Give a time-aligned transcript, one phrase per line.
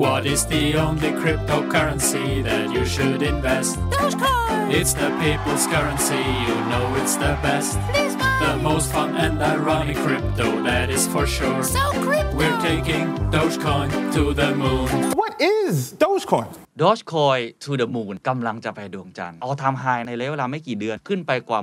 [0.00, 3.76] What is the only cryptocurrency that you should invest?
[3.92, 4.72] Dogecoin!
[4.72, 7.78] It's the people's currency, you know it's the best.
[7.92, 8.32] Please buy!
[8.40, 11.62] The most fun and ironic crypto, that is for sure.
[11.62, 12.34] So crypto!
[12.34, 14.88] We're taking Dogecoin to the moon.
[15.20, 16.48] What is Dogecoin?
[16.78, 21.58] Dogecoin to the moon กำลังจะไปดวงจันทร์เอาทำไฮในระยะเวลาไม่กี่เดือนขึ้นไปกว่า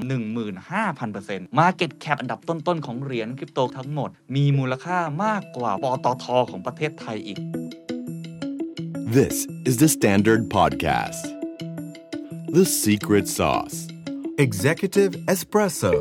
[0.77, 7.39] 15,000% Market Cap อันดับต้นๆ ของเหรียญคริปโตทั้งหมด มีมูลค่ามากกว่าปตทของประเทศไทยอีก
[9.15, 11.23] This is the Standard Podcast.
[12.49, 13.87] The Secret Sauce.
[14.45, 15.93] Executive Espresso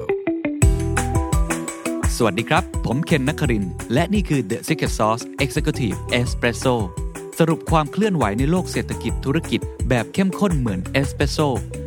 [2.17, 6.75] สวัสดีครับ ผมเคนนักครินทร์และนี่คือ The Secret Sauce Executive Espresso
[7.39, 11.39] สรุปความเคลื่อนไหวในโลกเศรษฐกิจธุรกิจแบบเข้มข้นเหมือนเอสเปรสโซ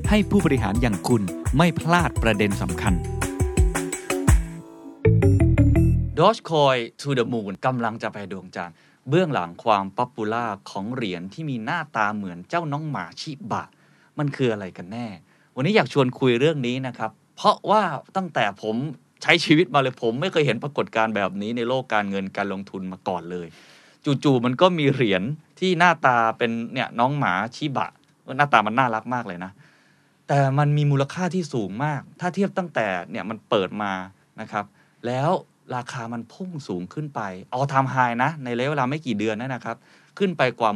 [0.10, 1.22] ให้ผู้บริหารอย่างคุณ
[1.58, 2.94] ไม่พลาดประเด็นสำคัญ
[6.20, 8.76] Dogecoin to the moon กำลังจะไปดวงจันทร์
[9.10, 13.64] เบื้องหลังความป๊อปปูล่าของเหรียญที่มีหน้าตาเหมือนเจ้าน้องหมาชิบะ
[14.20, 15.08] มันคืออะไรกันแน่
[15.56, 17.82] วันนี้อยากชวนคุยเรื่องนี้นะครับ เพราะว่า
[18.16, 18.76] ตั้งแต่ผม
[19.24, 23.48] ใช้ชีวิตมาเลยผมไม่เคยเห็นปรากฏการณ์แบบนี้ในโลกการเงินการลงทุนมาก่อนเลย
[24.24, 25.24] จู่ๆมันก็มีเหรียญ
[25.60, 27.90] ที่หน้าตาเป็นเนี่ยน้องหมาชิบะ
[28.38, 29.52] หน้าตามันน่ารักมากเลยนะ
[30.28, 33.92] แต่มันมีมูลค่าที่สูงมาก ถ้าเทียบตั้งแต่เนี่ยมันเปิดมา
[34.42, 34.66] นะครับ
[35.08, 35.30] แล้ว
[35.76, 39.78] ราคามันพุ่งสูงขึ้นไปเอาทำ high นะ ในระยะเวลาไม่กี่เดือนนะนะครับ
[40.18, 40.72] ขึ้นไปกว่า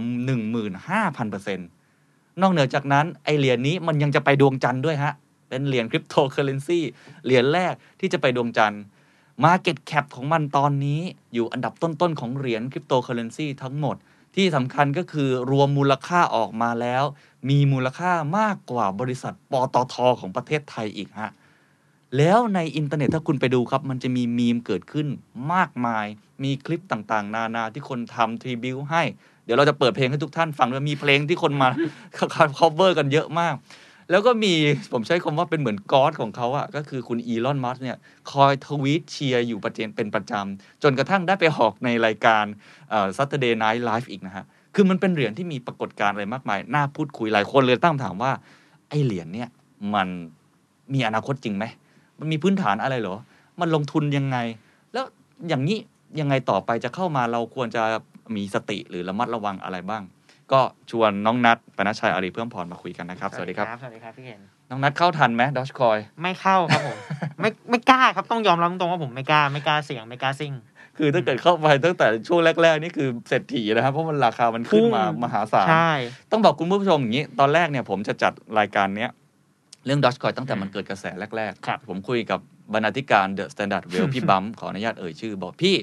[0.97, 5.13] 15,000%นอกเหนือจากนั้น ไอเหรียญนี้มันยังจะไปดวงจันทร์ด้วยฮะ
[5.49, 6.79] เป็นเหรียญคริปโตเคอเรนซี
[7.25, 8.81] เหรียญแรกที่จะไปดวงจันทร์
[9.43, 11.01] Market Cap ของมันตอนนี้
[11.33, 13.95] อยู่อันดับต้นๆของเหรียญคริปโตเคอเรนซีทั้งหมด
[14.35, 17.03] ที่สำคัญก็คือรวมมูลค่าออกมาแล้ว
[17.49, 21.31] มีมูลค่ามากกว่าบริษัทปตทของประเทศไทยอีกฮะ
[22.17, 25.07] แล้วในอินเทอร์เน็ตถ้าคุณไปดูครับ มันจะมีมีมเกิดขึ้น
[25.53, 26.05] มากมาย
[26.43, 29.03] มีคลิปต่างๆ นานาที่คนทำ tribute ให้
[29.45, 31.69] เดี๋ยวเราจะเปิดเพลงให้ทุกท่านฟังด้วยมีเพลงที่คนมา
[32.59, 33.55] cover กันเยอะมาก
[34.11, 34.53] แล้วก็มี
[34.93, 37.97] ผมใช้คำว่าเป็นเหมือน god ของเขาอะก็คือคุณอีลอนมัสก์เนี่ย
[38.31, 42.45] คอยทวีตเชียร์อยู่ประเจนเป็นประจำ จนกระทั่งได้ไปออกในรายการ
[43.17, 48.31] Saturday Night Live อีกนะฮะ คือมันเป็นเหรียญที่มีปรากฏการณ์อะไรมากมาย น่าพูดคุยหลายคนเลยตั้งคำถามว่า
[48.89, 49.49] ไอเหรียญเนี่ย
[49.93, 50.07] มัน
[50.93, 51.65] มีอนาคตจริงไหม
[52.19, 53.17] มันมีพื้นฐานอะไรเหรอ
[53.59, 54.37] มันลงทุนยังไง
[54.93, 55.05] แล้ว
[55.47, 55.77] อย่างนี้
[56.19, 57.83] ยังไงต่อไปจะเข้ามาเราควรจะ
[58.35, 60.03] มีสติหรือระมัดระวังอะไรบ้าง
[60.51, 66.97] ก็ชวนน้องนัทปนชชัยอารีเพิ่มพรมาคุยกันนะครับ สวัสดีครับ สวัสดีครับพี่เคนน้องนัทเข้าทันไหมดอชคอย ไม่เข้าครับผม
[67.41, 70.53] ไม่ไม่กล้าครับต้องยอมรับตรงๆว่าผมไม่กล้าไม่กล้าเสี่ยงไม่กล้าซิ่ง
[70.97, 75.91] คือถ้าเกิดเข้าไปตั้งแต่ช่วงแรก ๆ นี่คือเศรษฐีนะครับเพราะมันราคามันขึ้นมาพุ่งมหาศาลใช่
[76.31, 79.11] ต้องบอกคุณผู้ชมอย่างนี้ ตอนแรกเนี่ยผมจะจัดรายการเนี้ย
[79.85, 81.05] เรื่องดอชคอยตั้งแต่มันเกิดกระแส
[81.35, 82.39] แรกครับๆผมคุยกับ
[82.73, 85.75] บรรณาธิการ THE STANDARD WEALTH พี่บัมขออนุญาตเอ่ยชื่อ บอกพี่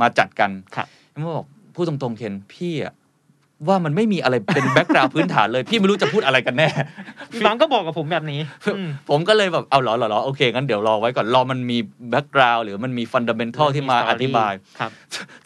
[0.00, 2.94] มาจัดกันครับพี่บอกพูดตรงๆเคนพี่อะ
[3.68, 6.68] ว่ามันไม่มีอะไรเป็น background พื้นฐานเลย พี่ไม่รู้จะพูดอะไรกันแน่
[7.32, 8.40] พี่บังก็บอกกับผมแบบนี้
[8.76, 11.78] อืมผมก็เลยแบบเอาเหรอเหรอเหรอโอเคงั้นเดี๋ยวรอไว้ก่อนรอมันมี
[12.10, 14.90] background หรือมันมี fundamental ที่มาอธิบายครับ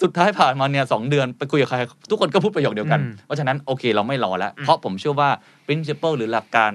[0.03, 1.76] สุดท้ายผ่านมาเนี่ยสองเดือนไปคุยกับใคร
[2.10, 5.31] ทุกคนก็พูดประโยคเดียวกันอืมเพราะฉะนั้นโอเคเราไม่รอแล้วอืมเพราะผมเชื่อว่า
[5.66, 6.72] principle หรือหลักการ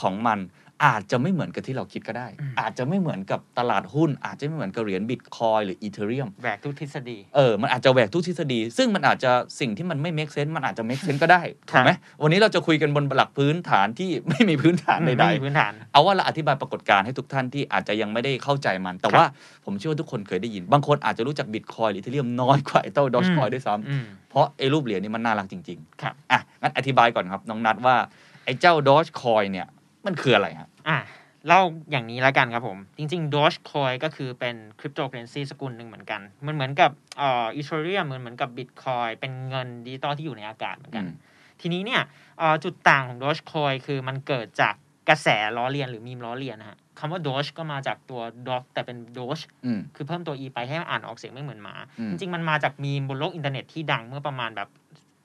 [0.00, 0.38] ของมัน
[0.84, 2.28] อาจจะไม่เหมือนกับที่เราคิดก็ได้
[2.60, 11.90] อาจจะไม่เหมือนกับตลาดหุ้น อาจจะไม่เหมือนกับเหรียญบิตคอยหรือ Ethereum แหวกทุกทฤษฎีเออมันอาจจะแหวกทุกทฤษฎี ซึ่งมันอาจจะสิ่งที่มันไม่ make sense มันอาจจะ make sense ก็ได้คถูรับกไหม
[12.22, 19.24] วันนี้เราจะคุยกันบนหลักพื้นฐานที่ไม่มีพื้นฐานใดไม่มีพื้นฐานๆเอาว่าเราอธิบายปรากฏการณ์ให้ทุกท่านที่อาจจะยังไม่ได้เข้าใจมัน แต่ว่า
[19.64, 27.96] ผมเชื่อว่าทุกคนเคยได้ยิน บางคนอาจจะรู้จักบิตคอยหรืออีเทเรียมน้อยกว่าไอ้เต้าดอชคอยด้วยซ้ำอืมเพราะไอ้รูปเหรียญนี่มันน่ารักจริงครับๆอะงั้นอธิบายก่อนครับน้องนัดว่า
[28.44, 29.66] ไอ้เจ้าดอ g คอยเนี่ย
[30.06, 30.98] มันคืออะไรฮะอะ
[31.46, 41.16] เล่าอย่างนี้แล้วกันครับผม จริงๆ Dogecoin ก็คือเป็นคริปโตเคอเรนซีสกุลหนึ่งเหมือนกัน มันเหมือนกับเอ่อ Ethereum เหมือนเหมือนกับ Bitcoin เป็นเงินดิจิตอลที่อยู่ในอากาศเหมือนกันอืม
[41.60, 42.02] ทีนี้เนี่ย
[42.38, 44.74] เอ่อจุดต่างของ Dogecoin คือมันเกิดจาก
[45.08, 54.68] กระแสล้อเลียนหรือมีมล้อเลียนนะฮะคำว่า Doge ก็มาจากตัว Dog แต่เป็น Doge อืมคือเพิ่มตัว e ไปให้มันอ่านออกเสียงไม่เหมือนหมาอืมจริงๆ มันมาจากมีมบนโลกอินเทอร์เน็ตที่ดังเมื่อประมาณแบบ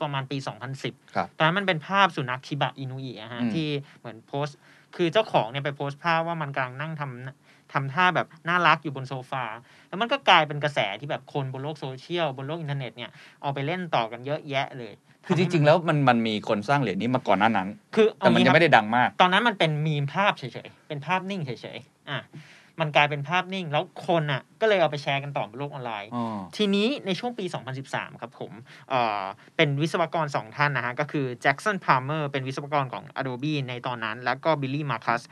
[0.01, 0.37] ประมาณปี
[0.75, 3.67] 2010ครับตอนนั้นมันเป็นภาพสุนัขชิบะอินุอิอะฮะอืมที่
[3.99, 4.57] เหมือนโพสต์
[4.95, 9.45] คือเจ้าของเนี่ยไปโพสต์ภาพว่ามันกำลังนั่งทำทำท่าแบบน่ารักอยู่บนโซฟา
[9.87, 13.11] แล้วมันก็กลายเป็นกระแสที่แบบคนบนโลกโซเชียลบนโลกอินเทอร์เน็ตเนี่ย
[13.41, 14.93] เอาไปเล่นต่อกันเยอะแยะเลย
[15.25, 22.19] คือจริงๆ แล้วมันมันมีคนสร้างเหรียญนี้มาก่อนหน้านั้น คือแต่มันยังไม่ได้ดังมาก ตอนนั้นมันเป็นมีมภาพเฉยๆ เป็นภาพนิ่งเฉยๆ อะ
[22.81, 26.23] มันกลายเป็นภาพนิ่ง แล้วคนอะ ก็เลยเอาไปแชร์กันต่อบนโลกออนไลน์อ๋อ
[26.57, 27.45] ทีนี้ในช่วงปี
[27.83, 28.51] 2013 ครับผม
[28.89, 29.23] เอ่อ
[29.55, 35.23] เป็นวิศวกรสองท่านนะฮะ ก็คือแจ็คสันพา l เมอร์เป็นวิศวกรของ Adobe ในตอนนั้น แล้วก็บิลลี่มาร์คัส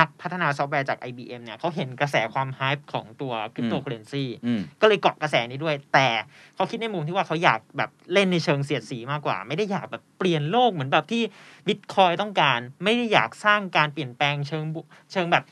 [0.00, 6.08] นักพัฒนาซอฟต์แวร์จาก IBM เนี่ยเขาเห็นกระแสความ hype ของตัวคริปโตเคอเรนซีอืมก็เลยเกาะกระแสนี้ด้วย แต่
[6.54, 11.22] เขาคิดในมุมที่ว่าเขาอยากแบบเล่นในเชิงเสียดสีมากกว่า ไม่ได้อยากแบบเปลี่ยนโลกเหมือนแบบที่
[11.66, 14.80] บิตคอยต้องการ ไม่ได้อยากสร้างการเปลี่ยนแปลงเชิงบุ
[15.12, 15.44] เชิงแบบ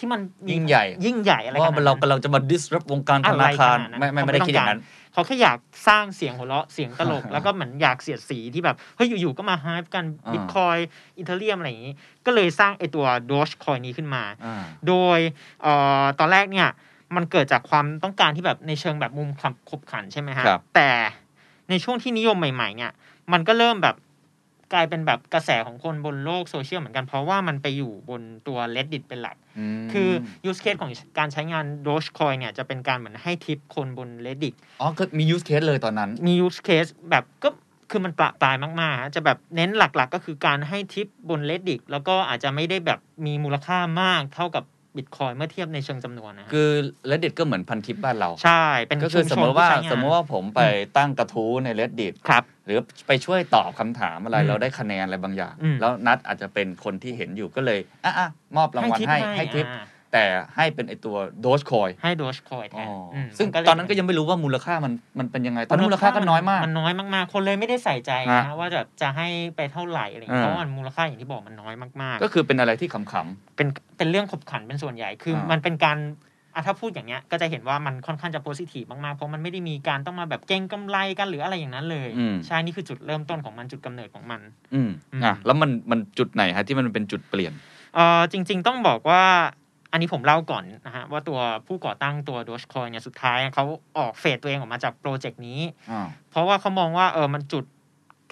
[0.00, 4.80] ที่มันมียิ่งใหญ่ ยิ่งใหญ่อะไรเพราะขว่านาดเรานั้นกำลังจะมา disrupt วงการธนาคารอะไรขนาดนั้นไม่ไม่ไม่ได้เขาไม่คิดอย่างนั้น
[5.12, 5.58] เขาแค่อยาก
[5.88, 10.76] สร้างเสียงหัวเราะเสียงตลก แล้วก็เหมือนอยากเสียดสีที่แบบเฮ้ยอยู่ๆก็มา hype กันอ่าบิตคอย
[11.16, 11.94] อีเทเรียมอะไรอย่างนี้
[12.26, 15.18] ก็เลยสร้างไอตัว Doge Coin นี้ขึ้นมาอ่าโดย
[15.62, 15.72] เอ่
[16.02, 16.68] อตอนแรกเนี่ย
[17.16, 20.90] มันเกิดจากความต้องการที่แบบในเชิงแบบมุมขับขบขันใช่ไหมฮะครับแต่
[21.70, 22.92] ในช่วงที่นิยมใหม่ ๆ เนี่ย
[23.32, 23.96] มันก็เริ่มแบบ
[24.72, 29.36] กลายเป็นแบบกระแสของคนบนโลกโซเชียลเหมือนกัน เพราะว่ามันไปอยู่บนตัว reddit เป็นหลัก
[29.80, 30.08] มคือ
[30.48, 37.50] use case ของการใช้งาน Dogecoin เนี่ยจะเป็นการเหมือนให้ทิปคนบน reddit อ๋อก็มี use case เลยตอนนั้น มี use case แบบก็
[37.90, 44.64] คือมันปละปลายมากๆฮะจะแบบเน้นหลักๆ ก็คือการให้ทิปบน reddit แล้วก็อาจจะไม่ได้แบบมีมูลค่ามากเท่ากับ
[44.96, 46.70] Bitcoin เมื่อเทียบในเชิงจำนวนนะฮะคือ
[47.10, 50.60] Reddit ก็เหมือนพันทิปบ้านเรา ใช่ เป็นก็คือสมมติว่าชุชนผู้ใช้งนสมมติว่าผมไป
[50.96, 60.24] ตั้งกระทู้ใน Reddit ครับห รือไปช่วยตอบคำถามอะไรอืมเราได้คะแนนอะไรบางอย่างอืมแล้วนัดอาจจะเป็นคนที่เห็นอยู่ก็เลยอะอะมอบรางวัลให้ให้ทิปอ่าแต่
[60.56, 75.98] ให้เป็นไอตัว Dogecoin ให้ Dogecoin แทอ๋อนอืมซึ่งมัเลยตอนนั้นก็ยังไม่รู้ว่ามูลค่ามันมันเป็นยังไง ตอนนั้นมูลค่าก็น้อยมาก มันน้อยมากๆ คนเลยไม่ได้ใส่ใจนะฮะว่าจะจะให้ไปเท่าไหร่อะไรอย่างเงี้ยอ่าเพราะว่ามันมูลค่าอย่างที่บอกมันน้อยมากๆ ก็คือเป็นอะไรที่ขำๆเป็นเป็นเรื่องขบขันเป็นส่วนใหญ่คืออามัมันเป็นการ
[76.54, 84.40] อะถ้าพูดอย่างเงี้ยก็จะเห็นว่ามันค่อนข้างจะโพซิทีฟมากๆ เพราะมันไม่ได้มีการต้องมาแบบเก่งกำไรกันหรืออะไรอย่างนั้นเลยอืมใช่ นี่คือจุดเริ่มต้นของมันจุดกำเนิดของมัน
[84.74, 87.52] อืมอืมอะแล้วมันมันจุดไหนฮะที่มันเป็นจุดเปลี่ยน
[87.94, 89.22] เออจริง ๆ ต้องบอกว่า
[89.92, 93.64] อันนี้ผมเล่าก่อนนะฮะ ว่าตัวผู้ก่อตั้งตัว Dogecoin เนี่ยสุดท้ายเขา
[93.98, 95.60] ออก fade ตัวเองออกมาจากโปรเจกต์นี้
[95.90, 97.64] อ่าเพราะว่าเขามองว่าเออมันจุด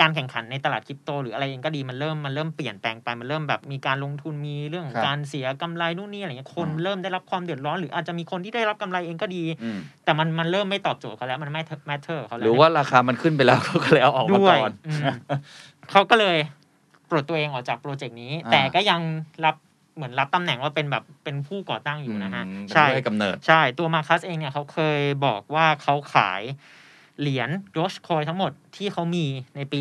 [0.01, 15.03] การแข่งขันในตลาดคริปโต หรืออะไรเองก็ดีมันเริ่มมันเริ่มเปลี่ยนแปลงไปมันเริ่มแบบมีการลงทุนมีเรื่องของครับการเสียกำไรนู่นนี่อะไรเงี้ยคนอ่าเริ่มได้รับความเดือดร้อน หรืออาจจะมีคนที่ได้รับกำไรเองก็ดีอืมแต่มันมันเริ่มไม่ตอบโจทย์เขาแล้วมันไม่ matter เขาแล้วหรือว่าราคามันขึ้นไปแล้วเขาก็เลยเอาออกมาด้วยก่อนอืม
[15.91, 16.37] เขาก็เลย
[17.11, 19.01] ปลดตัวเองออกจากโปรเจกต์นี้อ่าแต่ก็ยัง
[19.45, 19.57] รับ
[19.97, 26.43] เหมือนรับตำแหน่งว่าเป็นแบบเป็นผู้ก่อตั้งอยู่นะฮะอืมเป็นใช่ผู้ให้กำเนิดใช่ตัวมาคัสเองเนี่ยเขาเคยบอกว่าเขาขาย
[27.21, 29.27] เหรียญ Dogecoin ทั้งหมดที่เขามี
[29.57, 29.81] ในปี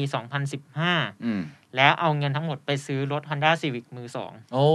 [0.62, 1.42] 2015อืม
[1.78, 4.68] แล้วเอาเงินทั้งหมดไปซื้อรถ Honda Civic มือสองโอ้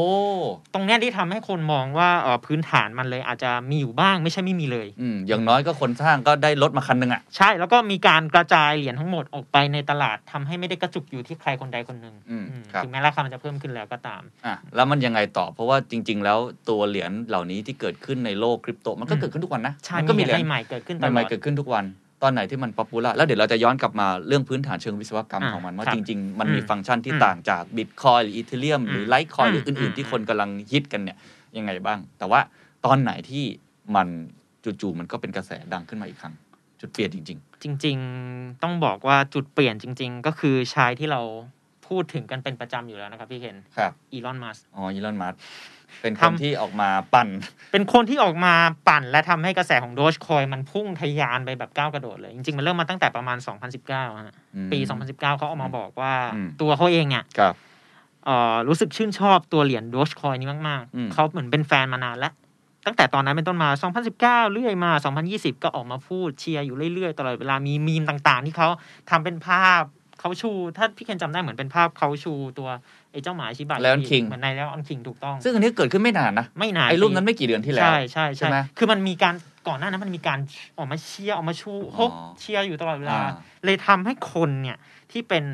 [0.75, 16.39] ตรงเนี้ยที่ทำให้คนมองว่าเอ่อพื้นฐานมันเลยอาจจะมีอยู่บ้างไม่ใช่ไม่มีเลยอืมอย่างน้อยก็คนสร้างก็ได้รถมาคันหนึ่งอะ ใช่แล้วก็มีการกระจายเหรียญทั้งหมดออกไปในตลาดทำให้ไม่ได้กระจุกอยู่ที่ใครคนใดคนหนึ่งอืมอืมครับ ถึงแม้ราคามันจะเพิ่มขึ้นแล้วก็ตาม อะแล้วมันยังไงต่อเพราะว่าจริง ๆ แล้ว
[16.69, 21.85] ตัวเหรียญเหล่านี้ที่เกิดขึ้นในโลกคริปโตมันก็อืม เกิดขึ้นทุกวันนะใช่มันมีก็มีเหรียญใหม่ๆเกิดขึ้นตลอด เหรียญใหม่ๆเกิดขึ้นทุกวัน
[22.23, 31.17] ตอนไหนที่มัน popular แล้วเดี๋ยวเราจะย้อนกลับมาเรื่องพื้นฐานเชิงวิศวกรรมอ่าของมันว่าครับจริง ๆ มันมีอืมฟังก์ชันที่อืมต่างจากบิตคอยหรือ Ethereum หรือ Litecoin หรืออืมอื่น ๆ ที่อืมคนกำลังฮิตกันเนี่ย
[31.57, 32.41] ยังไงบ้าง แต่ว่า
[32.87, 33.45] ตอนไหนที่
[33.97, 34.09] มัน
[34.65, 36.35] จู่ๆมันก็เป็นกระแสดังขึ้นมาอีกครั้ง
[36.81, 37.97] จุดเปลี่ยนจริงจริง
[38.31, 41.21] ๆ ต้องบอกว่าจุดเปลี่ยนจริง ๆ ก็คือชายที่เรา
[41.89, 45.35] พูดถึงกันเป็นประจำอยู่แล้วนะครับพี่เคนๆครับอีลอนมัสอ๋ออีลอนมัส
[46.03, 47.29] เป็นคนทำที่ออกมาปั่น
[47.73, 48.55] เป็นคนที่ออกมา
[48.89, 53.39] ปั่น และทำให้กระแสของโดชคอยมันพุ่งทะยานไปแบบก้าวกระโดดเลย จริงๆ มันเริ่มมาตั้งแต่ประมาณ
[53.79, 54.79] 2019ฮะอืมปี
[55.09, 57.55] 2019เขาออกมาบอกว่าอืมตัวเขาเองเนี่ยครับ
[58.25, 62.33] เอ่อรู้สึกชื่นชอบตัวเหรียญโดชคอยนี้มากอืมๆเขาเหมือนเป็นแฟนมานานแล้ว
[62.87, 63.69] ตั้งแต่ตอนนั้นเป็นต้นมา
[64.11, 64.91] 2019 เรื่อยมา
[65.29, 68.69] 2020 ก็ออกมาพูดเชียร์อยู่เรื่อยๆ ตลอดเวลามีมีมต่างๆ ที่เขา
[69.11, 69.83] ทำเป็นภาพ
[70.21, 72.69] เขาชู ถ้าพี่เคนจำได้เหมือนเป็นภาพเขาชูตัว
[73.13, 79.35] ไอ้เจ้าหมาชิบะ Lion King เหมือนในแล้วออนคิงถูกต้อง ซึ่งอันนี้เกิดขึ้นไม่นานนะไม่นานไอ้รูปนั้นไม่กี่เดือนที่แล้ว ใช่ใช่ใช่ใช่ไหมคือมันมีการ
[79.69, 80.39] ก่อนหน้านั้นมันมีการ
[80.79, 83.31] ออกมาเชียร์ออกมาชูฮกอ๋อเชียร์อยู่ตลอดเวลาอ่า
[83.65, 84.77] เลยทำให้คนเนี่ย
[85.13, 85.45] ที่เป็น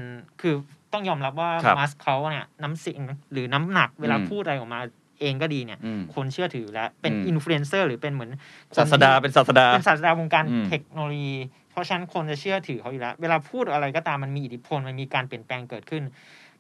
[0.41, 0.55] คือ
[0.93, 3.01] ต้องยอมรับว่าครับมัสก์เขาเนี่ยน้ำเสียง
[3.33, 4.81] หรือน้ำหนักเวลาอืมพูดอะไรออกมา
[5.21, 8.31] เองก็ดีเนี่ยอืมคนเชื่อถือแล้วเป็นอืมอินฟลูเอนเซอร์หรือเป็นเหมือน
[8.75, 11.37] คนศาสดาเป็นศาสดาเป็นศาสดาวงการอืมเทคโนโลยี
[11.71, 16.03] เพราะฉะนั้นคนจะเชื่อถือเขาอยู่แล้ว เวลาพูดอะไรก็ตามมันมีอิทธิพลมันมีการเปลี่ยนแปลงเกิดขึ้น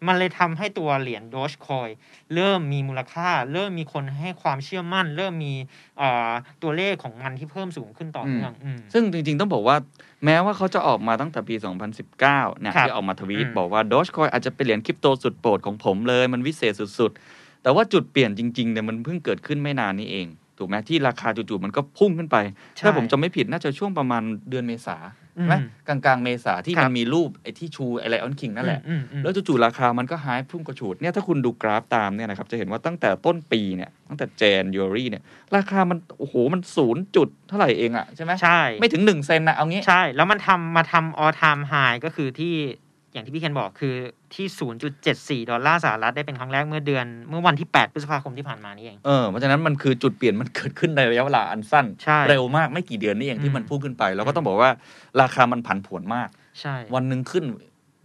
[0.06, 1.88] มันเลยทำให้ตัวเหรียญโดชคอย
[2.34, 5.54] เริ่มมีมูลค่า เริ่มมีคนให้ความเชื่อมั่น เริ่มมี
[5.98, 6.30] เอ่อ
[6.62, 9.76] ตัวเลขของมันที่เพิ่มสูงขึ้นต่อเนื่องอืมซึ่งจริง ๆ ต้องบอกว่า
[10.24, 11.54] แม้ว่าเขาจะออกมาตั้งแต่ปี
[11.88, 20.26] 2019เนี่ยครับที่ออกมาทวีตอืมบอกว่า Dogecoin อาจจะเป็นเหรียญคริปโตสุดโปรดของผมเลย มันวิเศษสุด ๆ แต่ว่าจุดเปลี่ยนจริงๆเนี่ยมันเพิ่งเกิดขึ้นไม่นานนี้เอง
[20.58, 22.36] ถูกไหมที่ราคาจู่ๆมันก็พุ่งขึ้นไป
[22.84, 25.54] ถ้าผมจำไม่ผิดน่าจะช่วงประมาณเดือนเมษาอืม ไหม
[25.88, 35.22] กลางกลางๆ เมษาที่ครับมันมีรูปไอ้ที่ชูไอไลออนคิงนั่นแหละอืมอืมแล้วจู่ๆราคามันก็หายพุ่งกระฉูดเนี่ยถ้าคุณดูกราฟตามเนี่ยนะครับจะเห็นว่าตั้งแต่ต้นปีเนี่ยตั้งแต่เจนยูรี่เนี่ย
[35.56, 42.54] ราคามันโอ้โหมันศูนย์จุดเท่าไหร่เองอะใช่ไหมใช่ ไม่ถึงหนึ่งเซนนะเอางี้ ใช่ แล้วมันทำมาทำ all time high ก็คือที่
[43.18, 43.94] อย่างที่พี่เคนบอกคือ
[44.34, 44.46] ที่
[45.42, 54.70] 0.74 ดอลลาร์สหรัฐได้เป็นครั้งแรกเมื่อเดือน เมื่อวันที่ 8 พฤษภาคมที่ผ่านมานี่เอง เออ เพราะฉะนั้นมันคือจุดเปลี่ยนมันเกิดขึ้นในระยะเวลาอันสั้นใช่เร็วมากไม่กี่เดือนนี่เองที่อืมมันพุ่งขึ้นไป แล้วก็ต้องบอกว่า
[55.20, 56.28] ราคามันผันผวนมาก
[56.60, 57.44] ใช่ วันหนึ่งขึ้น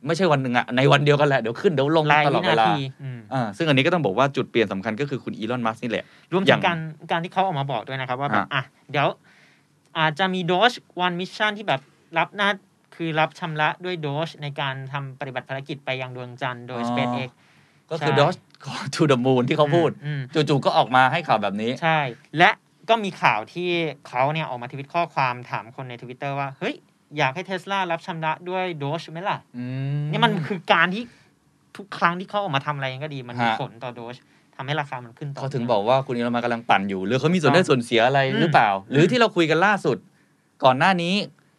[0.07, 6.77] ไม่ใช่วันหนึ่งอะในวันเดียวกันแหละ เดี๋ยวขึ้นเดี๋ยวลงรายตลอวิดเวนาลาทีอืมอ่าซึ่งอันนี้ก็ต้องบอกว่าจุดเปลี่ยนสำคัญก็คือคุณอีลอนมัสก์นี่แหละรวมถึย่างการ
[7.11, 9.07] การที่เขาออกมาบอกด้วยนะครับว่าแบบฮะอะเดี๋ยว
[9.99, 11.81] อาจะมี Doge-1 mission ที่แบบ
[12.17, 12.49] รับหน้า
[12.95, 17.29] คือรับชำระด้วย Doge ในการทำปฏิบัติภารกิจไปยังดวงจันทร์โดย SpaceX
[17.91, 18.35] ก็คือใช่ Doge
[18.95, 21.99] to the moon ที่เขาพูดอืมจู่ๆก็ออกมาให้ข่าวแบบนี้ ใช่
[22.37, 22.49] และ
[22.89, 23.69] ก็มีข่าวที่
[24.07, 26.75] เขาเนี่ยออกมาทวิตข้อความถามคนในทวิตเตอร์ว่า เฮ้ย
[27.17, 29.63] อยากให้เทสลารับชำระด้วย Doge ไหมล่ะอื
[30.11, 31.03] นี่มันคือการที่
[31.77, 34.15] ทุกครั้งที่เขาออกมาทำอะไรก็ดีมันมีฮะผลต่อ Doge
[34.55, 39.97] ทำให้ราคามันขึ้นต่อเขาถึงบอกว่าคุณอีลอนมัสก์กำลังปั่นอยู่ หรือเขามีส่วนครับได้ส่วนเสียอะไรอืมหรือเปล่า หรือที่เราคุยกันล่าสุด
[40.63, 41.13] ก่อนหน้านี้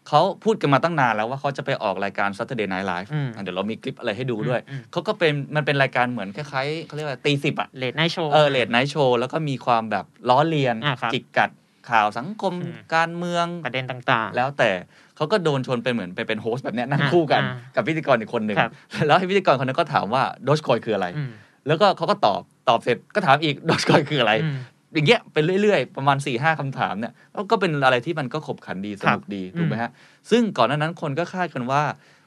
[0.09, 11.51] เขาพูดกันมาตั้งนานแล้วว่าเขาจะไปออกรายการ Saturday Night Live อืมอะเดี๋ยวเรามีคลิปอะไรให้ดูด้วยอืมเขาก็เป็นมันเป็นรายการเหมือนคล้ายๆเขาเรียกว่าตีสิบอะ late night show เออ late night show แล้วก็มีความแบบล้อเลียนอ่าครับจิกกัด
[11.91, 14.71] ข่าวสังคมอืมการเมืองประเด็นต่างๆ แล้วแต่
[15.17, 18.71] เขาก็โดนชวนเป็นเหมือนไปเป็นโฮสต์แบบเนี้ยนั่งอ่าคู่กันอ่ากับพิธีกรอีกคนหนึ่งครับ
[19.07, 21.31] แล้วให้พิธีกรคนนั้นก็ถามว่าโดชคอยคืออะไรอืม
[21.67, 24.33] แล้วก็เขาก็ตอบตอบเสร็จก็ถามอีกโดชคอยคืออะไร
[24.95, 29.91] อืมอย่างเงี้ยเป็นเรื่อยๆ ประมาณ4ี่ห้าคำถามเนี่ยแล้วก็เป็นอะไรที่มันก็ขบขันดีสนุกดีครับถูกไหมฮะ
[30.31, 31.83] ซึ่งก่อนหน้านั้นคนก็คาดกันว่า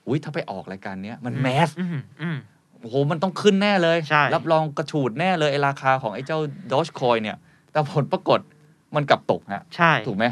[0.08, 2.38] อุ้ยถ้าไปออกรายการเนี้ยมันแมสอืมอืม
[2.82, 7.38] โอ้โหมันต้องขึ้นแน่เลยใช่รับรองกระฉูดแน่เลยไอราคาของไอ้เจ้าโดชคอยเนี่ย
[7.72, 8.40] แต่ผลปรากฏ
[8.96, 10.26] มันกลับตกฮะใช่ถูกไหม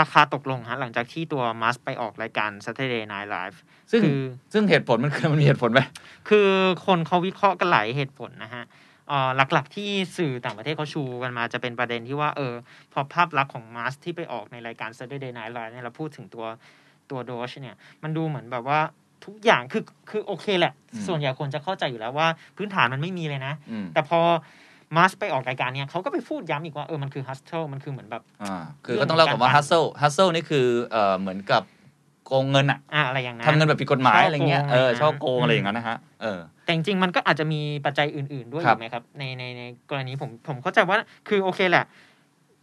[0.00, 3.56] ราคาตกลงฮะหลังจากที่ตัวมัสไปออกรายการ Saturday Night Live
[3.90, 4.20] ซึ่งคือ
[4.52, 5.80] ซึ่งเหตุผลมันคือมันมีเหตุผลไหม
[6.28, 6.48] คือ
[6.86, 8.87] คนเขาวิเคราะห์กันหลายเหตุผลนะฮะเอ่อ
[9.36, 12.54] หลักๆที่สื่อต่างประเทศเขาชูกันมาจะเป็นประเด็นที่ว่าเออ
[12.92, 16.46] พอภาพลักษณ์ของมาสที่ไปออกในรายการ Saturday Night Live เนี่ยเราพูดถึงตัว
[17.10, 18.80] ตัวโดชเนี่ย มันดูเหมือนแบบว่า
[19.24, 24.20] ทุกอย่างคือคือโอเคแหละอืมส่วนใหญ่คนจะเข้าใจอยู่แล้วว่าพื้นฐานมันไม่มีเลยนะอืมแต่พอ
[24.96, 31.62] มัสก์ไปออกรายการเนี่ยเขาก็ไปพูดย้ำอีกว่า เออ มันคือ hustle มันคือเหมือนแบบ อ่า คือก็ต้องเล่าก่อนว่าเรื่องของสเซลฮัสเซลนี่คือเอ่อเหมือนกับ
[32.28, 40.96] โกงเงินอะอ่าอะไรอย่างนั้นทำเงินแบบผิดกฎหมายช่ออะไรเงี้ยโกงเอออะไรนะช่อโกงอะไรอืมอย่างนั้นนะฮะเออแต่จริงๆมันก็อาจจะมีปัจจัยอื่น ๆด้วยอยู่ครับยู่ไหมครับในในในกรณีผมผมเข้าใจว่า
[41.28, 41.84] คือโอเคแหละ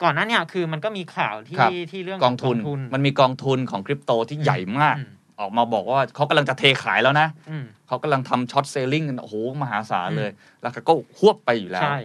[0.04, 2.58] ก่อนหน้าเนี่ยคือมันก็มีข่าวที่ครับที่เรื่องกองทุน
[2.94, 10.32] มันมีกองทุนของคริปโตที่ใหญ่มากอืมออกมาบอกว่าเขากำลังจะเทขายแล้วนะอืมเขากำลังทำ short selling กันโอ้โหมหาศาลอืมเลย
[10.62, 11.98] แล้วก็หวบไปอยู่แล้วใช่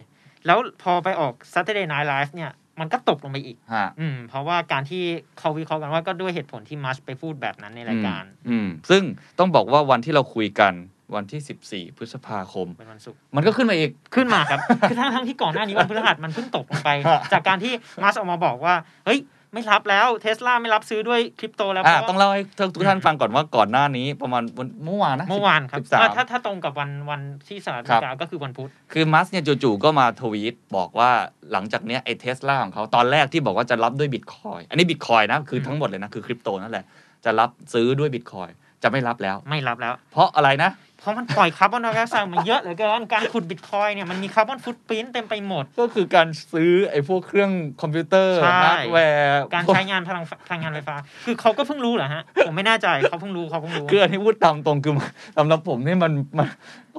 [0.47, 5.03] แล้วพอไปออก Saturday Night Live เนี่ย มันก็ตกลงไปอีกฮะอืม เพราะว่าการที่
[5.39, 9.03] เขาวิเคราะห์กันว่าก็ด้วยเหตุผลที่มัสไปพูดแบบนั้นในรายการ อืม ซึ่ง
[9.39, 10.75] ต้องบอกว่าวันที่เราคุยกัน
[11.17, 17.73] วันที่ 14 พฤษภาคมเป็นวันศุกร์มันก็ขึ้นมาอีกขึ้นมาครับ คือทั้งทั้งที่ก่อนหน้านี้วันพฤหัสมันเพิ่งตกลงไปฮะจากการที่
[18.03, 18.75] มัสออกมาบอกว่า
[19.07, 19.19] เฮ้ย
[19.53, 22.43] ไม่รับแล้วเทสลาไม่รับซื้อด้วยคริปโตแล้วอ่าเพราะว่าต้องเล่าให้
[22.75, 31.11] ทุกท่านฟังก่อนว่าก่อนหน้านี้ประมาณวันเมื่อวานนะเมื่อวานครับสิบสามอ่าถ้าถ้าตรงกับวันวันที่สหรัฐอเมริกาก็คือวันพุธคือมัสก์เนี่ยจู่ๆก็มาทวีตบอกว่า
[31.53, 36.85] หลังจากเนี้ยไอ้เทสลาของเขาตอนแรกที่บอกว่าจะรับด้วยบิตคอยอันนี้บิตคอยนะคือทั้งหมดเลยนะคือคริปโตนั่นแหละ
[37.25, 38.49] จะรับซื้อด้วยบิตคอย
[38.83, 47.51] จะไม่รับแล้วไม่รับแล้ว เพราะอะไรนะ เพราะมันปล่อยคาร์บอนไดออกไซด์มาเยอะเหลือเกินการขุดบิตคอยเนี่ยมันมี carbon footprint เต็มไปหมด ก็คือการซื้อไอ้พวกเครื่อง
[47.83, 54.95] คอมพิวเตอร์ใช่ฮาร์ดแวร์การใช้งานพลังพลังงานไฟฟ้า คือเขาก็เพิ่งรู้เหรอฮะ ผมไม่แน่ใจเขาเพิ่งรู้เขาเพิ่งรู้คืออันนี้พูดตามตรงคือ
[55.39, 56.49] สำหรับผมนี่มันมัน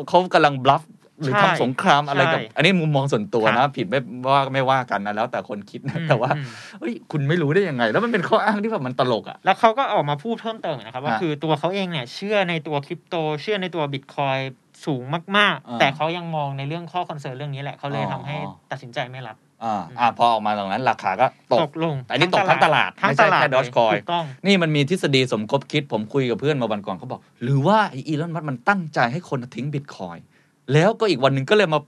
[0.09, 0.83] เขากำลัง bluff
[1.21, 3.99] หรือใช่ทำสงครามอะไรกับใช่อันนี้มุมมองส่วนตัวนะครับผิดไม่
[4.33, 6.45] ว่าไม่ว่ากันนะแล้วแต่คนคิดนะอืมแต่ว่าอืม
[6.79, 14.37] เฮ้ยคุณไม่รู้ได้ยังไง แล้วมันเป็นข้ออ้างที่แบบมันตลกอะแล้วเขาก็ออกมาพูดเพิ่มเติมนะครับว่าฮะคือตัวเขาเองเนี่ยเชื่อในตัวคริปโต เชื่อในตัวบิตคอย
[14.85, 15.03] สูง
[15.37, 18.35] มากอ่าๆแต่เขายังมองในเรื่องข้อ concern เรื่องนี้แหละเขาเลยอ๋อทำให้
[18.71, 30.17] ตัดสินใจไม่รับอ่าอ่าพอออกมาตรงนั้นราคาก็ตกตกกลง แต่อันนี้ตกทั้งตลาดทั้งตลาดไม่ใช่แค่ Dogecoin ถูกต้องนี่มันมีทฤษฎีสมคบคิดผมคุยกับเพื่อนมาวันก่อนเขาบอก หรือว่าไอ้อีลอนมัสก์มันตั้งใจให้คนทิ้งบิตคอย
[30.73, 31.79] แล้วก็อีกวันหนึ่งก็เลยมา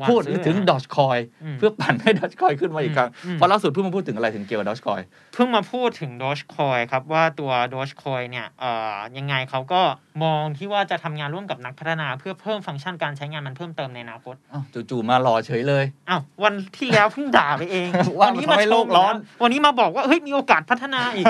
[0.00, 5.00] วันพูดซื้อถึงนะดอ g คอยอืมเพื่อปั่นให้ดอ g คอยขึ้นมาอีกครั้งอืมเพราะล่าสุดเพิ่งมาพูดถึงอะไรถึงเกี่ยวกับดอ g คอย
[5.34, 9.82] เพิ่งมาพูดถึง Dogecoin ครับว่าตัว Dogecoin เนี่ยเอ่อยังไงเขาก็
[10.24, 17.88] มองที่ว่าจะทำงานร่วมกับนักพัฒนา เพื่อเพิ่มฟังก์ชันการใช้งานมันเพิ่มเติมในอนาคตอ้าวจู่ๆมาหล่อเฉยเลยอ้าววันที่แล้วเพิ่งด่าไปเอง
[18.18, 21.26] ว่านี้มันทำให้โลกร้อน วันนี้มาบอกว่าเฮ้ยมีโอกาสพัฒนาอีก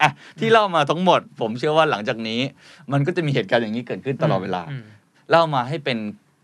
[0.00, 2.40] อะที่เล่ามาทั้งหมด ผมเชื่อว่าหลังจากนี้
[2.92, 4.84] มันก็จะมีเหตุการณ์อย่างนี้เกิดขึ้นตลอดเวลาอืม
[5.32, 5.98] เล่ามาให้เป็น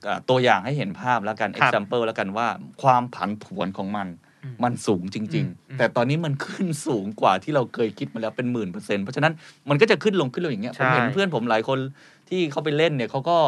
[0.05, 2.47] เอ่อตัวอย่างให้เห็นภาพแล้วกันครับ example แล้วกันว่า
[2.83, 4.09] ความผันผวนของมัน
[4.45, 5.41] อือืมมันสูงจริงอื
[5.75, 9.33] มๆแต่ตอนนี้มันขึ้นสูงกว่าที่เราเคยคิดมาแล้วเป็นหมื่นเปอร์เซ็นต์เพราะฉะนั้น
[9.69, 11.79] มันก็จะขึ้นลงขึ้นลงอย่างเงี้ยผมเห็นเพื่อนผมหลายคน
[12.29, 13.39] ที่เขาไปเล่นเนี่ยเขาก็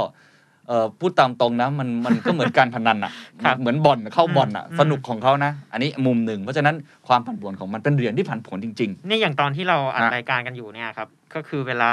[0.68, 3.12] เอ่อพูดตามตรงนะมันมันก็เหมือนการพนันอะ
[3.44, 6.75] ครับเหมือนบอลเข้าบอลอะอืมสนุกของเขานะ อันนี้มุมหนึ่งเพราะฉะนั้น
[7.09, 11.92] ความผันผวนของมันเป็นเหรียญที่ผันผวนจริงเนี่ยอย่างตอนที่เราอัดฮะรายการกันอยู่เนี่ยครับ ก็คือเวลา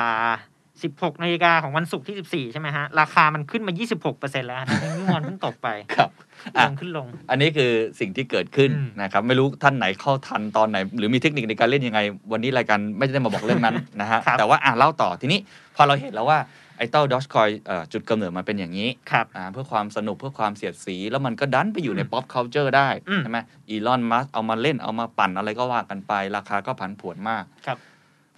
[0.85, 6.09] 16นาฬิกาของวันศุกร์ที่ 14 ใช่ไหมฮะ ราคามันขึ้นมา 26เปอร์เซ็นต์แล้วฮะทั้งที่วันเพิ่งตกไปๆครับ
[6.57, 11.99] ลอะงขึ้นลง อันนี้คือสิ่งที่เกิดขึ้นอืมนะครับ ไม่รู้ท่านไหนเข้าทันตอนไหน หรือมีเทคนิคในการเล่นยังไง
[12.31, 15.39] วันนี้รายการไม่ได้มาบอกเรื่องนั้นนะฮะครับแต่ว่าอะเล่าต่อทีนี้
[15.75, 16.39] พอเราเห็นแล้วว่า
[16.77, 17.49] ไอ้เจ้า Dogecoin
[17.93, 27.77] จุดกำเนิดมันเป็นอย่างนี้ครับอ่าเพื่อความสนุกเพื่อความเสียดสี แล้วมันก็ดันไปอยู่ใน pop culture ได้อืมใช่ไหมอีลอนมัสก์เอามาเล่นเอามาปั่นอะไรก็ว่ากันไป ราคาก็ผันผวนมากครับ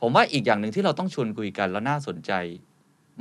[0.01, 2.31] ผมว่าอีกอย่างหนึ่งที่เราต้องชวนคุยกันแล้วน่าสนใจ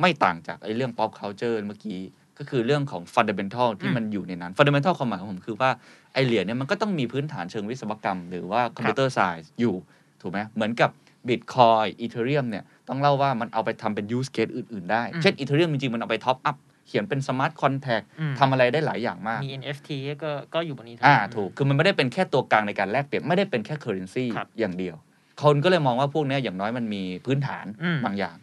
[0.01, 2.01] ไม่ต่างจากไอ้เรื่อง pop culture เมื่อกี้
[2.39, 5.71] ก็คือเรื่องของ fundamental ที่อืมมันอยู่ในนั้น fundamental ความหมายของผมคือว่า
[6.13, 9.75] ไอ้เหรียญเนี่ยมันก็ต้องมีพื้นฐานเชิงวิศวกรรม หรือว่า computer science อยู่
[10.21, 10.91] ถูกไหมเหมือนกับ
[11.29, 17.21] Bitcoin Ethereum เนี่ยต้องเล่าว่ามันเอาไปทำเป็น use case อื่น ๆ ได้อืมเช่น Ethereum จริง ๆ มันเอาไป top up เขียนเป็น
[17.27, 19.89] smart contract อืมทำอะไรได้หลายอย่างมาก มี NFT
[20.25, 24.97] ก็ก็อยู่บนนี้อ่าถูก คือมันไม่ได้เป็นแค่ตัวกลางในการแลกเปลี่ยนไม่ได้เป็นแค่ currency ครับอย่างเดียว
[25.43, 28.37] คนก็เลยมองว่าพวกเนี้ยอย่างน้อยมันมีพื้นฐานอืมบางอย่าง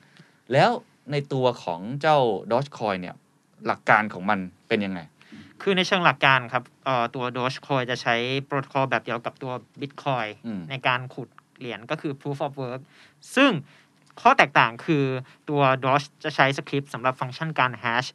[0.53, 0.69] แล้ว
[1.11, 2.17] ในตัวของเจ้า
[2.51, 3.15] Dogecoin เนี่ย
[3.65, 4.99] หลักการของมันเป็นยังไง
[5.61, 12.81] คือในเชิงหลักการครับเอ่อตัว Dogecoin จะใช้โปรโตคอลแบบเดียวกับตัว Bitcoin อืมในการขุดเหรียญก็คือ proof of work
[13.35, 13.51] ซึ่ง
[14.21, 15.03] ข้อแตกต่างคือ
[15.49, 18.09] ตัว Doge จะใช้สคริปต์สำหรับฟังก์ชันการ hash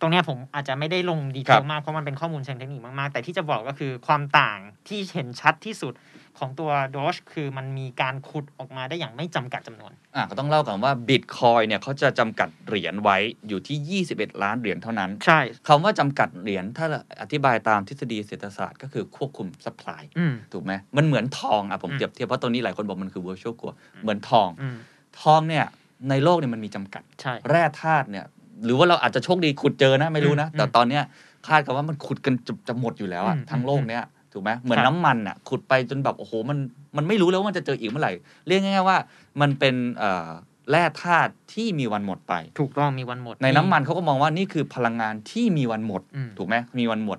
[0.00, 5.92] ตรงเนี้ยผมอาจจะไม่ได้ลงดีเทครัลบมาก เพราะมันเป็นข้อมูลเชิงเทคนิคมาก ๆ แต่ที่จะบอกก็คือความต่างที่เห็นชัดที่สุด
[6.38, 13.16] ของตัว Doge คือมันมีการขุดออกมาได้อย่างไม่จำกัดจำนวน อะก็ต้องเล่าก่อนว่า Bitcoin เนี่ยเขาจะจำกัดเหรียญไว้
[13.48, 16.86] อยู่ที่ 21 ล้านเหรียญเท่านั้น ใช่คำว่าจำกัดเหรียญถ้า
[17.22, 24.76] อธิบายตามทฤษฎีเศรษฐศาสตร์ก็คือควบคุม supply อืมถูกไหมมันเหมือนทองอะผมอืมเปรียบเทียบเพราะตัวนี้หลายคนบอกมันคือ virtual gold เหมือนทองอืม
[25.22, 25.64] ทองเนี่ย
[26.10, 28.24] ในโลกเนี่ยมันมีจำกัดใช่แร่ธาตุเนี่ย
[28.64, 31.02] หรือว่าเราอาจจะโชคดีขุดเจอนะไม่รู้นะอืมแต่ตอนเนี้ย
[31.48, 34.02] คาดกันว่ามันขุดกันจะจะหมดอยู่แล้วอะอืมทั้งโลกเนี้ย
[34.34, 36.58] ถูกไหมเหมือนครับน้ำมันอะขุดไปจนแบบโอ้โหมัน
[36.96, 38.12] มันไม่รู้แล้วว่ามันจะเจออีกเมื่อไหร่
[38.46, 38.98] เรียกง่ายๆว่า
[39.40, 40.28] มันเป็นเอ่อ
[40.70, 47.18] แร่ธาตุที่มีวันหมดไป ถูกต้องมีวันหมด ในน้ำมันเขาก็มองว่านี่คือพลังงานที่มีวันหมดอืมถูกไหมมีวันหมด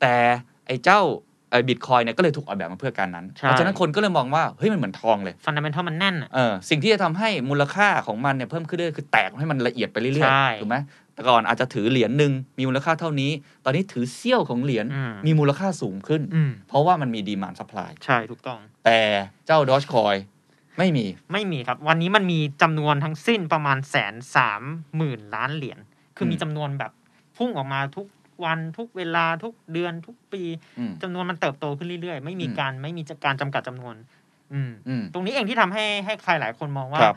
[0.00, 0.14] แต่
[0.66, 1.00] ไอ้เจ้า
[1.50, 10.76] ไอ้บิตคอยเนี่ยก็เลยถูกออกแบบมาเพื่อการนั้นใช่เพราะฉะนั้นคนก็เลยมองว่าเฮ้ยมันเหมือนทองเลย fundamental มันแน่นอะเออสิ่งที่จะทำให้มูลค่าของมันเนี่ยเพิ่มขึ้นเรื่อยๆคือแตกให้มันละเอียดไปเรื่อยใช่ๆถูกไหม
[11.20, 13.30] แต่ก่อนอาจจะถือเหรียญหนึ่งมีมูลค่าเท่านี้
[13.64, 19.00] ตอนนี้ถือเสี้ยวของเหรียญอืมมีมูลค่าสูงขึ้นอืมเพราะว่ามันมี demand supply ใช่ถูกต้อง แต่
[19.46, 20.16] เจ้าดอ g คอย
[20.78, 24.62] ไม่มีไม่มีครับ วันนี้มันมีจำนวนทั้งสิ้นประมาณแสนสาม
[24.96, 25.78] หมื่นล้านเหรียญ
[26.16, 26.92] คือมีอืมจำนวนแบบ
[27.36, 28.06] พุ่งออกมาทุก
[28.44, 30.42] วันทุกเวลาทุกเดือนทุกปี
[30.78, 34.19] อืมจำนวนมันเติบโตขึ้นเรื่อยๆ ไม่มีอืมการไม่มีการจำกัดจำนวนอืมอืม
[35.14, 37.16] ตรงนี้เองที่ทำให้ให้ใครหลายคนมองว่าครับ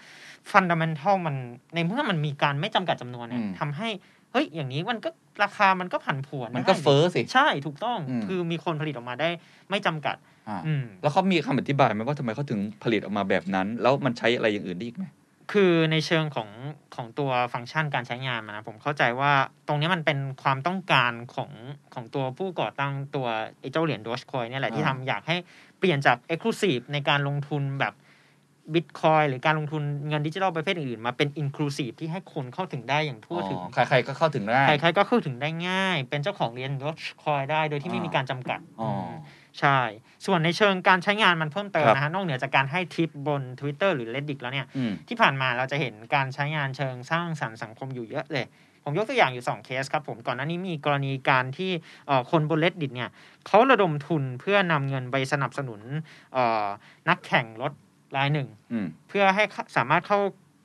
[0.51, 1.35] ฟันดัมเบลทัลมัน
[1.75, 3.87] ในเมื่อมันมีการไม่จำกัดจำนวนเนี่ยอืมทำให้
[4.31, 5.09] เฮ้ยอย่างนี้มันก็
[5.43, 9.29] ราคามันก็ผันผวนมันก็ได้เฟ้อสิ ใช่ถูกต้องอืมคือมีคนผลิตออกมาได้
[9.69, 10.15] ไม่จำกัด
[10.49, 15.05] อ่าอืมแล้วเขามีคำอธิบายไหมว่าทำไมเขาถึงผลิตออกมาแบบนั้น แล้วมันใช้อะไรอย่างอื่นได้อีกไหม
[15.53, 16.49] คือในเชิงของ
[16.95, 19.31] ของตัวฟังก์ชันการใช้งานมันนะผมเข้าใจว่า
[19.67, 21.51] ตรงนี้มันเป็นความต้องการของ
[21.93, 23.27] ของตัวผู้ก่อตั้งตัว
[23.59, 25.35] ไอ้เจ้าเหรียญ Dogecoin เนี่ยแหละที่ทำอยากให้
[25.72, 27.93] เปลี่ยนจาก Exclusive ในการลงทุนแบบ
[28.73, 39.11] บิตคอยหรือการลงทุนเงินดิจิทัลประเภทอื่นๆมาเป็น Inclusive ที่ให้คนเข้าถึงได้อย่างทั่วถึงอ๋อใครๆก็เข้าถึงได้ ใครๆก็เข้าถึงได้ง่าย เป็นเจ้าของเหรียญ Dogecoin ได้โดยที่ไม่มีการจำกัดอ๋อม
[39.59, 39.79] ใช่
[40.25, 48.45] ส่วนในเชิงการใช้งานมันเพิ่มเติมครับนะฮะ นอกเหนือจากการให้ทิปบน Twitter หรือ Reddit แล้วเนี่ยอืมที่ผ่านมาเราจะเห็นการใช้งานเชิงสร้างสรรค์สังคมอยู่เยอะเลย
[48.83, 51.71] ผมยกตัวอย่างอยู่ 2 เคสครับผมก่อนหน้านี้มีกรณีการที่
[52.07, 53.09] เอ่อคนบนเลดดิตเนี่ย
[53.47, 55.81] เขาระดมทุนเพื่อนำเงินไปสนับสนุน
[56.33, 56.65] เอ่อ
[57.09, 57.71] นักแข่งรถ
[58.15, 59.43] รายหนึ่งอืมเพื่อให้
[59.77, 60.19] สามารถเข้า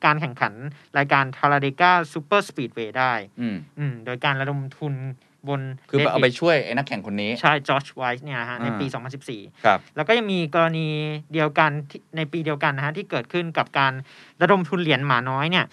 [0.04, 0.54] การแข่งขัน
[0.98, 4.94] รายการ t a l a d e g a Super Speedway ได้อืมอืมโดยการระดมทุน
[5.48, 9.02] บนคือเอาไป Reddit ช่วยไอ้นักแข่งคนนี้ ใช่จอร์จไวส์เนี่ยนะฮะในปีอ่า
[9.34, 10.86] 2014 ครับ แล้วก็ยังมีกรณี
[11.32, 13.92] เดียวกันที่ในปีเดียวกันนะฮะที่เกิดขึ้นกับการ
[14.42, 15.64] ระดมทุนเหรียญหมาน้อยเนี่ย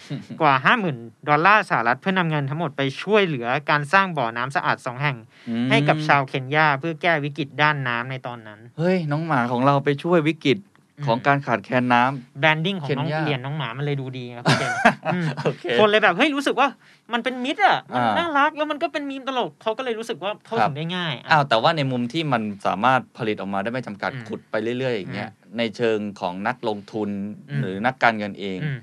[0.42, 0.54] กว่า
[0.92, 5.18] 50,000 ดอลลาร์สหรัฐเพื่อนำเงินทั้งหมดไปช่วยเหลือการสร้างบ่อน้ำสะอาดสองแห่ง
[5.50, 10.75] อืมให้กับชาวเคนยาเพื่อแก้วิกฤตด้านน้ำในตอนนั้น เฮ้ย น้องหมาของเราไปช่วยวิกฤตอืม
[11.06, 14.74] ของการขาดแคลนน้ำ แบรนดิ้งของน้องเคนยาเหรียญน้องหมามันเลยดูดีครับพี่เจน
[15.14, 16.68] อืมโอเคคนเลยแบบ เฮ้ย รู้สึกว่า
[17.14, 27.10] มันเป็นมิตรอะมันอ่าน่ารักแล้วมันก็เป็นมีมตลกเขาก็เลยรู้สึกว่าเข้าครับถึงได้ง่ายอะ อ้าวแต่ว่าในมุมที่มันสามารถผลิตออกมาได้ไม่จำกัดอืมขุดไปเรื่อย ๆ อย่างเงี้ยในเชิงของนักลงทุน
[27.50, 28.78] อืม หรือนักการเงินเอง อืม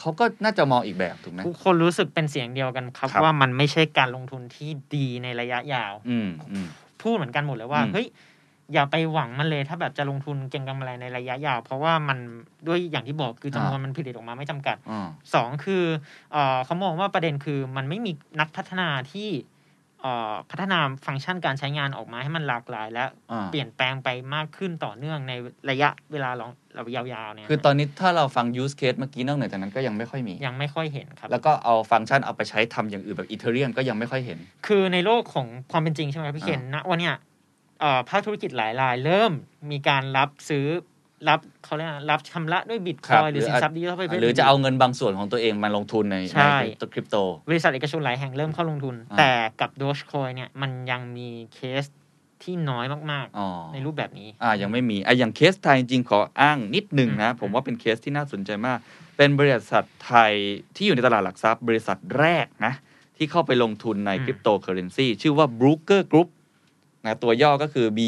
[0.00, 6.66] เขาก็น่าจะมองอีกแบบถูกไหม ทุกคนรู้สึกเป็นเสียงเดียวกันครับ ครับ ว่ามันไม่ใช่การลงทุนที่ดีในระยะยาว อืมอืม
[7.02, 8.06] พูดเหมือนกันหมดเลยว่า อืมเฮ้ย
[8.72, 12.18] อย่าไปหวังมันเลย ถ้าแบบจะลงทุนเก็งกำไรในระยะยาว เพราะว่ามัน
[12.66, 15.84] ด้วยอย่างที่บอกคือจำนวนอ่ามัมันผลิตออกมาไม่จำกัดอ่าสองคือ
[16.32, 19.28] เออเขามองว่าประเด็นคือมันไม่มีนักพัฒนาที่
[20.00, 25.32] เอ่อพัฒนาฟังก์ชันการใช้งานออกมาให้มันหลากหลาย และอ่าเปลี่ยนแปลงไปมากขึ้นต่อเนื่องใน
[25.70, 26.50] ระยะเวลาลอง
[26.94, 37.25] ยาวๆเนี่ยคือตอนนี้ถ้าเราฟัง use case เมื่อกี้นอกเหนือจากนั้นก็ยังไม่ค่อยมี ยังไม่ค่อยเห็นครับ แล้วก็เอาฟังก์ชันเอาไปใช้ทำอย่างอื่นแบบอีเทเรียมก็ยังไม่ค่อยเห็น คือในโลกของความเป็นจริงใช่ไหมครับพี่เคนณวันเนี้ยเอ่อ
[38.08, 39.32] ภาคธุรกิจหลายราย เริ่ม
[39.70, 40.66] มีการรับซื้อ
[41.28, 47.16] รับเขาเรียกอะไรรับชำระด้วยบิตคครับหรือหรือสินทรัพย์ดิจิทัลประเภทหรือจะเอาเงินบางส่วนของตัวเองมาลงทุนในใช่ในคริปโต
[47.48, 51.84] บริษัทเอกชนหลายแห่งเริ่มเข้าลงทุนอ่าแต่กับ Dogecoin เนี่ยมันยังมีเคส
[52.42, 58.78] ที่น้อยมากอ๋อๆในรูปแบบนี้ อ่ายังไม่มีอะอย่างเคสไทยจริงๆขออ้างนิดหนึ่งนะอืมผมว่าเป็นเคสที่น่าสนใจมาก
[59.16, 60.32] เป็นบริษัทไทย
[60.76, 62.74] ที่อยู่ในตลาดหลักทรัพย์ บริษัทแรกนะ
[63.16, 66.28] ที่เข้าไปลงทุนในคริปโตเคอเรนซีชื่อว่า Brooker Group
[67.06, 68.00] นะตัวย่อก็คือ B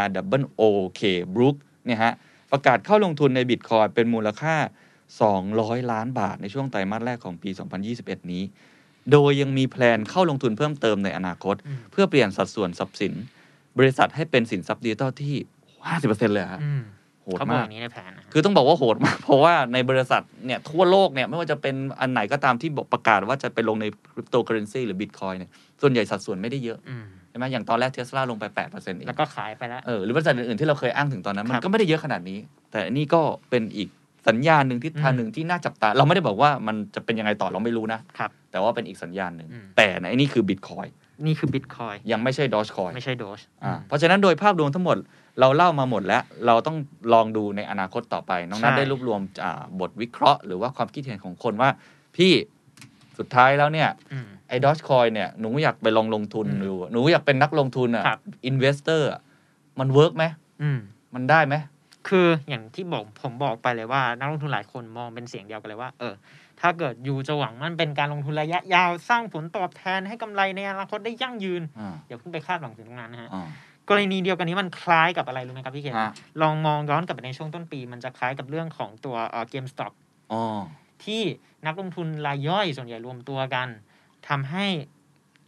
[0.00, 0.02] R
[0.42, 0.62] O O
[1.00, 1.02] K
[1.34, 2.12] Brook เนี่ยฮะ
[2.52, 4.54] ประกาศเข้าลงทุนในบิตคอยเป็นมูลค่า
[5.24, 7.50] 200 ล้านบาทในช่วงไตรมาสแรกของปี
[7.90, 8.42] 2021 นี้
[9.12, 13.12] โดยยังมี plan เข้าลงทุนเพิ่มเติมในอนาคตอืมเพื่อเปลี่ยนสัดส่วนทรัพย์สิน
[13.78, 15.34] บริษัทให้เป็นสินทรัพย์ดิจิตอลที่
[15.84, 16.82] 50%เลยฮะอืม
[17.22, 32.38] โหดเขาบอกมาอย่างนี้ในแผนนะฮะคือต้องบอกว่าโหดมาก เพราะว่าในบริษัทเนี่ยทั่วโลกเนี่ยไม่ว่าจะเป็นอันไหนก็ตามที่บอกประกาศว่าจะไปลงในคริปโตเคอเรนซีหรือบิตคอยเนี่ยส่วนใหญ่สัดส่วนไม่ได้เยอะอืมใช่ไหมอย่างตอนแรกเทสลาลงไป8%เองแล้วก็ขายไปแล้วเออหรือบริษัทอื่นๆที่เราเคยอ้างถึงตอนนั้น มันครับก็ไม่ได้เยอะขนาดนี้
[32.70, 33.20] แต่อันนี้ก็
[33.50, 33.88] เป็นอีก
[34.28, 40.86] สัญญาณหนึ่งทิศทางอืมหนึ่งที่น่าจับตา เราไม่ได้บอกว่ามันจะเป็นยังไงต่อเราไม่รู้นะครับแต่ว่าเป็นอีกสัญญาณหนึ่งอืมแต่ในนี่คือบิตคอย
[41.26, 44.96] นี่คือบิตคอยยังไม่ใช่ Dogecoin ไม่ใช่ Doge อ่าเพราะฉะนั้นโดยภาพรวมทั้งหมด
[45.40, 46.76] เราเล่ามาหมดแล้ว เราต้อง
[47.12, 51.70] ลองดูในอนาคตต่อไป น้องนัทใช่ได้รวบรวมอ่าบทวิเคราะห์ หรือว่าความคิดเห็นของคนว่า
[52.16, 52.32] พี่
[53.18, 59.08] สุดท้ายแล้วเนี่ยอืมไอ้ดอชคอยเนี่ยหนูอยากไปลองลงทุนอืมดูหนูอยากเป็นนักลงทุนอะครับ investor
[59.78, 60.24] มัน work ไหม
[60.62, 60.78] อืม
[61.14, 61.54] มันได้ไหม
[62.08, 66.14] คืออย่างที่บอกผมบอกไปเลยว่า นักลงทุนหลายคนมองเป็นเสียงเดียวกันเลยว่า เออ
[66.60, 73.46] ถ้าเกิด you จะหวังมันเป็นการลงทุนระยะยาวสร้างผลตอบแทนให้กำไรในอนาคตได้ยั่งยืนอ่าอย่าเพิ่งไปคาดหวังถึงตรงนั้นนะฮะอ่า
[73.88, 79.16] กรณีเดียวกันนี้มันคล้ายกับอะไรรู้ไหมครับพี่เคนฮะลองมองย้อนกลับไปในช่วงต้นปี มันจะคล้ายกับเรื่องของตัว
[79.50, 79.92] เกมสต็อก
[80.32, 80.42] อ๋อ
[81.04, 81.22] ที่
[81.66, 83.68] นักลงทุนรายย่อยส่วนใหญ่รวมตัวกัน
[84.28, 84.66] ทำให้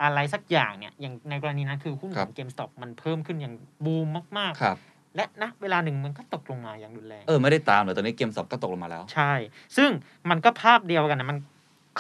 [0.03, 4.07] อะไรสักอย่างเนี่ยอย่างในกรณีนั้นคือหุ้นของเกมสต็อกมันเพิ่มขึ้นอย่างบูม
[4.39, 9.33] มากครับๆและณเวลาหนึ่งมันก็ตกลงมาอย่างรุนแรง เออ ไม่ได้ตามเลยตอนนี้เกมสอบก็ตกลงมาแล้ว ใช่
[9.77, 9.91] ซึ่ง
[10.31, 11.39] มันก็ภาพเดียวกันนะมัน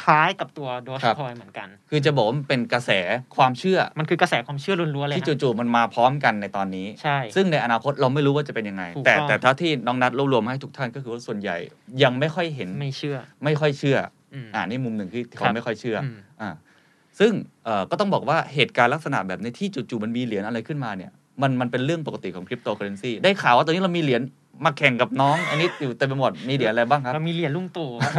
[0.03, 2.91] คล้ายกับตัวโดชครับคอยเหมือนกัน คือจะบอกว่ามันเป็นกระแส
[3.37, 11.57] ความเชื่อ มันคือกระแสความเชื่อล้วนๆเลยที่ฮะจู่ๆมันมาพร้อมกันในตอนนี้ ใช่ ซึ่งในอนาคตเราไม่รู้ว่าจะเป็นยังไงถูกแต่ต้องแต่ถ้าที่น้องนัดรวบรวมให้ทุกท่านก็คือว่าส่วนใหญ่
[12.03, 13.99] ยังไม่ค่อยเห็น ไม่เชื่อ ไม่ค่อยเชื่อ
[14.35, 16.51] อืมอ่านี่มุมหนึ่งที่ครัเขาบไม่ค่อยเชื่ออมอ่า
[17.19, 17.33] ซึ่ง
[17.65, 24.23] เอ่อก็ต้องบอกว่าเหตุการณ์ลักษณะแบบนี้ที่จู่ๆมันมีเหรียญอะไรขึ้นมาเนี่ย มันมันเป็นเรื่องปกติของคริปโตเคอเรนซีได้ข่าวว่าตอนนี้เรามีเหรียญ
[24.65, 28.13] มาแข่งกับน้องอันนี้อยู่เต็มไปหมดมีเหรียญอะไรบ้างครับ เรามีเหรียญลุงตู่ครับ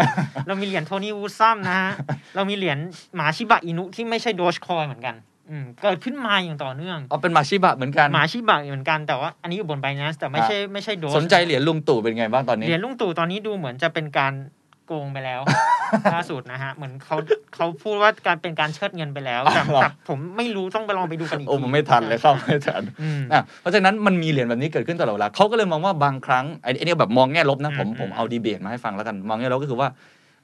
[0.47, 1.91] เรามีเหรียญโทนี่วูดซัมนะฮะ
[2.36, 2.78] เรามีเหรียญ
[3.15, 5.15] หมาชิบะอินุที่ไม่ใช่โดชคอยเหมือนกัน
[5.49, 14.34] อืมเกิดขึ้นมาอย่างต่อเนื่องอ๋อเป็นมาชิบะเหมือนกันหมาชิบะเหมือนกันแต่ว่าอันนี้อยู่บนไบนัสแต่ไม่ใช่ไม่ใช่โดชสนใจเหรียญลุงตู่เป็นไงบ้างตอนนี้เหรียญลุงตู่ตอนนี้ดูเหมือนจะเป็นการ
[14.89, 15.41] โกงไปแล้ว
[16.13, 17.17] ล่าสุดนะฮะ เหมือนเขา
[17.56, 29.88] เขาพูดว่าการเป็นการเชิดเงินไปแล้วแต่อ๋อเหรอแต่ผมไม่รู้ต้องไปลองไปดูกันอีกโอ้ทีผมไม่ทันเลยเข้าไม่ทันอืมอะเพราะฉะนั้นมันมีเหรียญแบบนี้เกิดขึ้นตลอดเวลาเขาก็เลยมองว่าบางครั้งไอ้ไอ้นี่แบบมองแง่ลบนะผมอืมผมเอาดีเบตมาให้ฟังแล้วกัน มองแง่ลบก็คือว่า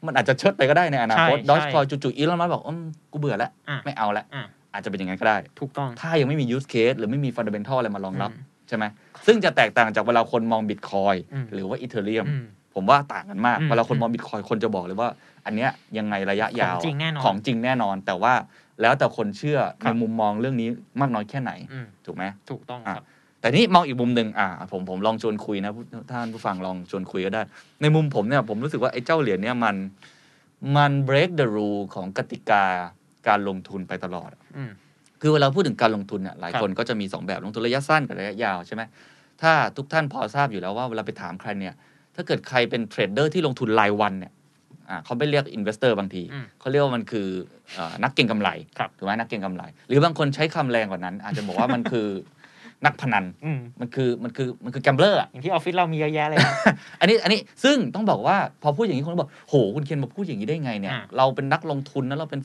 [0.05, 2.81] มันอาจจะเชิดไปก็ได้ในอนาคตใช่ดอชใช่คอยจู่ๆอีลอนมัสก์บอกอืม
[3.11, 8.85] กูเบื่อแล้วอะไม่เอาแล้วอะอาจจะเป็นอย่างนั้นก็ได้ ถูกต้องถ้ายังไม่มี use case หรือไม่มีฟันเดเ e นทัลอะไรมารองรับอืมใช่ไหม
[9.25, 15.09] ซึ่งจะแตกต่างจากเวลาคนมองบิตคอยอืมหรือว่า Ethereum อืม ผมว่าต่างกันมากอืมเวลาคนมองบิตคอยคนจะบอกเลยว่า
[15.45, 18.33] อันเนี้ยยังไงระยะยาวของจริงแน่นอนของจริงแน่นอน แต่ว่า
[18.81, 20.69] แล้วแต่คนเชื่อครับในมุมมองเรื่องนี้
[21.01, 23.05] มากน้อยแค่ไหน อืมถูกไหมถูกต้องอะครับ
[23.41, 27.41] แต่นี่มองอีกมุมหนึ่งอ่า ผมผมลองชวนคุยนะผู้ท่านผู้ฟังลองชวนคุยก็ได้
[27.81, 29.75] ในมุมผมเนี่ยผมรู้สึกว่าไอ้เจ้าเหรียญเนี่ยมัน
[30.77, 32.63] มัน break the rule ของกติกา
[33.27, 34.71] การลงทุนไปตลอด อืม
[35.21, 38.81] คือเวลาพูดถึงการลงทุนเนี่ยหลายครับคนก็จะมี 2 แบบลงทุนระยะสั้นกับระยะยาวใช่ไหม
[39.41, 41.73] ถ้าทุกท่านพอทราบอยู่แล้วว่าเวลาไปถามใครเนี่ย
[42.15, 44.33] ถ้าเกิดใครเป็น trader ที่ลงทุนรายวันเนี่ย
[44.89, 47.27] อ่าเขาไม่เรียก investor บางทีอืมเขาเรียกว่ามันคือ
[47.75, 52.07] เอ่อนักเก็งกำไรครับถูกไหมนักเก็งกำไร หรือบางคนใช้คำแรงกว่านั้น อาจจะบอกว่ามันคือ
[52.85, 56.53] นักพนันอืมมันคือมันคือมันคือ gambler อย่างที่ออฟฟิศเรามีเยอะแยะเลยนะ
[56.99, 62.39] อันนี้อันนี้ซึ่งต้องบอกว่าพอพูดอย่างนี้คนก็บอกโหคุณเคนมาพูดอย่างนี้ได้ไงเนี่ยอ่าเราเป็นนักลงทุนนะเราเป็น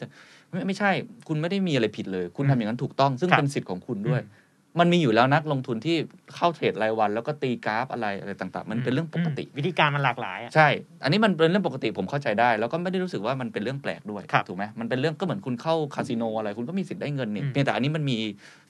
[0.50, 0.90] ไม่ไม่ใช่
[1.28, 4.39] คุณไม่ได้มีอะไรผิดเลย คุณอืมทำอย่างนั้นถูกต้อง ซึ่งครับเป็นสิทธิ์ของคุณด้วยอื
[4.74, 5.96] มมันมีอยู่แล้วนักลงทุนที่
[6.37, 10.68] เข้า trade รายวัน แล้วก็ตีกราฟอะไรอะไรต่าง ๆ มันเป็นเรื่องปกติมวิธีการมันหลากหลายอะใช่
[11.02, 18.18] อันนี้มันเป็นเรื่องปกติผมเข้าใจได้ แล้วก็ไม่ได้รู้สึกว่ามันเป็นเรื่องแปลกด้วยครับถูกไหมมันเป็นเรื่องก็เหมือนคุณเข้าคาสิโนอะไรคุณก็มีสิทธิ์ได้เงินนี่อืมเพียงแต่อันนี้มันมี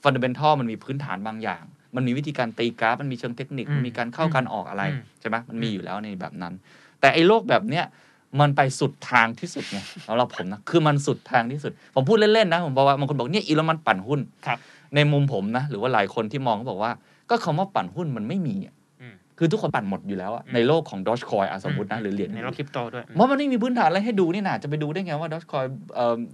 [0.03, 1.63] ฟันเดเ e นทัลมันมีพื้นฐานบางอย่าง
[1.95, 6.53] มันมีวิธีการตีกราฟมันมีเชิงเทคนิคอืมมันมีการเข้าการออกอะไรอืมใช่ไหมมันมีอยู่แล้วในแบบนั้น
[6.99, 7.85] แต่ไอ้โลกแบบเนี้ย
[8.39, 14.57] มันไปสุดทางที่สุดไงสำหรับผมนะคือมันสุดทางที่สุด ผมพูดเล่นๆนะผมบอกว่าบางคนบอกเนี่ยอีลอนมันปั่นหุ้นครับ
[14.95, 16.91] ในมุมผมนะ หรือว่าหลายคนที่มองก็บอกว่า
[17.29, 25.65] ก็คำว่าปั่นหุ้นมันไม่มีอะอืมคือทุกคนปั่นหมดอยู่แล้วอะในโลกของดอ g คอยสมมตินะหรือเหรียญในโลกคริปโตด้วยเพราะมันไม่มีพื้นฐานอะไรให้ดูนี่นะจะไปดูได้ไงว่าดอ g คอย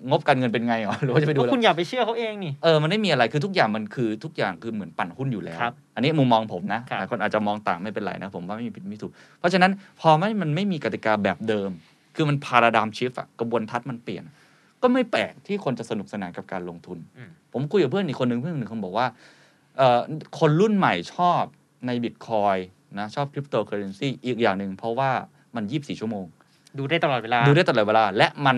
[0.10, 11.70] งบการเงินเป็นไงเหรอหรือว่าจะไปดูก็แล้วคุณอย่าไปเชื่อเขาเองนี่เออมันไม่มีอะไรคือทุกอย่างมันคือทุกอย่างคือเหมือนปั่นหุ้นอยู่แล้วครับอันนี้มุมมองผมนะครับหลายคนอาจจะมองต่างไม่เป็นไรนะผมว่าไม่มีผิดไม่ถูก เพราะฉะนั้นพอไม่มันไม่มีกติกาแบบเดิม
[12.16, 14.24] คือมันพาราดามชิฟอะกระบวนทัศน์มันเปลี่ยน
[14.82, 19.08] ก็ไม่แปลกที่คนจะสนุกสนานกับการลงทุนอืมผมคุยกับเพื่อนอีกคนหนึ่งเพื่อนหนึ่งคนบอกว่า
[19.78, 20.00] เอ่อ
[20.40, 21.44] คนรุ่นใหม่ชอบ
[21.88, 22.58] ในบิตคอย
[23.00, 25.10] นะชอบคริปโตเคอเรนซีอีกอย่างหนึ่งเพราะว่า
[25.56, 26.26] มัน 24 ชั่วโมง
[26.78, 28.56] ดูได้ตลอดเวลา ดูได้ตลอดเวลา และมัน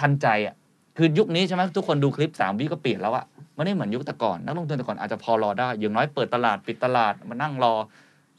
[0.00, 0.54] ทันใจอะ
[0.96, 3.24] คือยุคนี้ใช่ไหมทุกคนดูคลิปสามวิก็เปลี่ยนแล้วอะ
[3.54, 7.74] ไม่ได้เหมือนยุคแต่ก่อนนักลงทุนแต่ก่อนอาจจะพอรอได้ อย่างน้อยเปิดตลาดปิดตลาดมานั่งรอ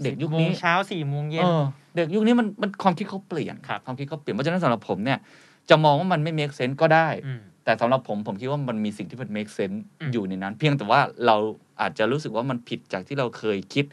[0.03, 1.63] เด็กยุคโมนี้งเช้าสี่โมงเย็นเออ
[1.95, 5.19] เด็กยุคนี้มันมันความคิดเขาเปลี่ยนครับความคิดเขาเปลี่ยนเพราะฉะนั้นสำหรับผมเนี่ย
[5.69, 11.35] จะมองว่ามันไม่ make sense ก็ได้อืมแต่สำหรับผมผมคิดว่ามันมีสิ่งที่มัน make sense อืมอยู่ในนั้น เพียงแต่ว่าเรา
[11.81, 13.85] อาจจะรู้สึกว่ามันผิดจากที่เราเคยคิด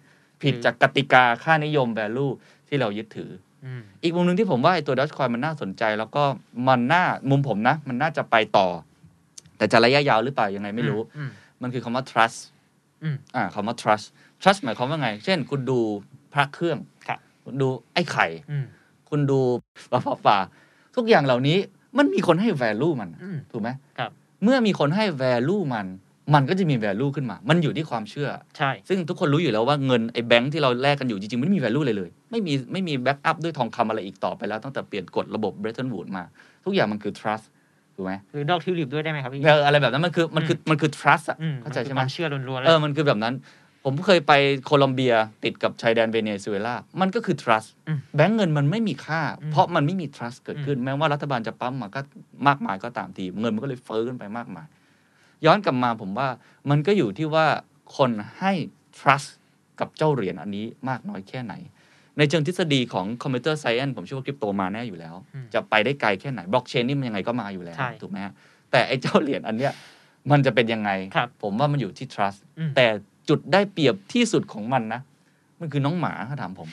[0.42, 2.32] ผิดอืมจากกติกาค่านิยม value
[2.68, 3.30] ที่เรายึดถือ
[3.64, 6.24] อืมอีกมุมหนึ่งที่ผมว่าไอ้ตัวด o จคอยมันน่าสนใจ แล้วก็
[6.68, 8.68] มันน่ามุมผมนะ มันน่าจะไปต่อ
[9.56, 11.30] แต่จะระยะยาวหรือเปล่ายังไงไม่รู้อืม
[11.62, 12.38] มันคือคำว่า trust
[13.02, 14.06] อืมอ่าคำว่า trust
[14.42, 15.78] trust หมายความว่าไง เช่น คุณดู
[16.32, 18.64] พระเครื่องครับคุณดูไอ้ไข่อืม
[19.08, 19.40] คุณดู
[19.90, 20.38] ปลาปลาปลา
[20.96, 21.59] ทุกอย่างเหล่านี้
[21.98, 24.11] มันมีคนให้ value มันอืมถูกไหมครับ
[24.42, 25.87] เมื่อมีคนให้ value มัน
[26.35, 36.24] มันก็จะมี value ขึ้นมา มันอยู่ที่ความเชื่อ ใช่ ซึ่งทุกคนรู้อยู่แล้วว่าเงินไอ้แบงค์ที่เราแลกกันอยู่จริงๆไม่มี value เลยเลย ไม่มีไม่มี backup ด้วยทองคำอะไรอีกต่อไปแล้วตั้งแต่เปลี่ยนกฎระบบ Bretton Woods มา
[36.64, 37.44] ทุกอย่างมันคือ trust
[37.96, 43.35] ถูกไหมหรือดอกทิวลิปด้วยได้ไหมครับพี่เอออะไรแบบนั้นมันคือมันคือมันคือ trust อะอืมเข้าใจใช่ไหมคือความเชื่อล้วนๆเลเออมันคือแบบนั้น
[43.85, 44.33] ผมเคยไป
[44.64, 45.14] โคลอมเบีย
[45.45, 52.01] ติดกับชายแดนเวเนซุเอลา มันก็คือ trust อืมแบงก์เงินมันไม่มีค่าอืมเพราะมันไม่มี trust เกิดขึ้นอืมแม้ว่ารัฐบาลจะปั๊มมาก็
[52.47, 54.66] มากมายก็ตามที เงินมันก็เลยเฟ้อขึ้นไปมากมาย
[55.45, 56.29] ย้อนกลับมาผมว่า
[56.71, 57.47] มันก็อยู่ที่ว่า
[57.97, 58.53] คนให้
[58.99, 59.29] trust
[59.81, 61.55] กับเจ้าเหรียญอันนี้มากน้อยแค่ไหน
[62.18, 68.33] ในเชิงทฤษฎีของคอมพิวเตอร์ไซเอนผมเชื่อว่าคริปโตมาแน่อยู่แล้วอืมจะไปได้ไกลแค่ไหนบล็อกเชนนี่มันยังไงก็มาอยู่แล้วใช่ถูกไหมฮะ
[68.71, 69.73] แต่ไอ้เจ้าเหรียญอันเนี้ย
[70.31, 72.87] มันจะเป็นยังไงครับผมว่ามันอยู่ที่ trust อืมแต่
[73.28, 75.00] จุดได้เปรียบที่สุดของมันนะ
[75.61, 76.68] มันคือน้องหมาถ้าถามผม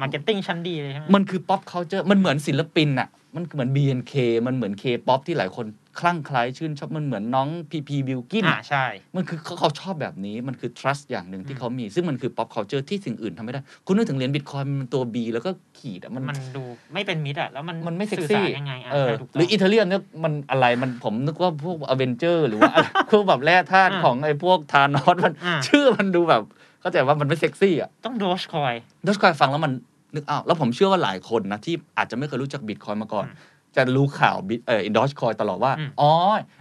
[0.00, 4.14] มารmarketing ชั้นดีเลยใช่ไหมมันคือ pop culture มันเหมือนศิลปินอะมันเหมือน BNK
[4.46, 5.66] มันเหมือน K-pop ที่หลายคน
[6.00, 8.84] คลั่งไคล้ชื่นชอบมันเหมือนน้อง PP Billkin อ่าใช่
[9.16, 26.42] มันคือเขาเขาชอบแบบนี้มันคือ trust อย่างหนึ่งที่เขามี ซึ่งมันคือ pop culture ที่สิ่งอื่นทำไม่ได้ คุณนึกถึงเหรียญบิตคอยมันตัว B แล้วก็ขีดอะมันมันดูไม่เป็นมิตรอะแล้วมันมันไม่เซ็กสื่อสารยังไงอะเออใช่ถูกต้องหรือ Ethereum เนี่ยมันอะไรมันผมนึกว่าพวกอเวนเจอร์หรือว่าอะไรพวกแบบแร่ธาตุอ่าของไอ้พวก Thanos มันอ่าชื่อมันดูแบบ
[26.80, 28.74] เข้าใจว่ามันไม่เซ็กซี่อะต้องโดชคอย
[29.06, 29.72] ดอชคอยฟังแล้วมัน
[30.14, 36.12] นึกอ้าวแล้วผมเชื่อว่าหลายคนนะที่อาจจะไม่เคยรู้จักบิตคอยมาก่อนอืม จะรู้ข่าวบิตเอ่อดอชคอยตลอดว่าอืมอ๋อ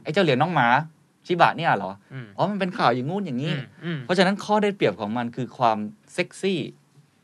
[0.04, 0.67] ไอ้เจ้าเหรียญน้องหมา
[1.25, 5.78] ชิบะเนี่ยเหรออืมอ๋อ มันเป็นข่าวอย่างงู้นอย่างอืนี้มอืมเพราะฉะนั้นข้อได้เปรียบของมันคือความ
[6.13, 6.62] เซ็กซี่